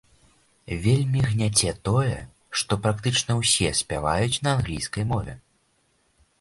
Вельмі 0.85 1.21
гняце 1.31 1.73
тое, 1.89 2.15
што 2.61 2.79
практычна 2.87 3.31
ўсе 3.43 3.69
спяваюць 3.83 4.41
на 4.49 4.55
англійскай 4.57 5.03
мове. 5.15 5.41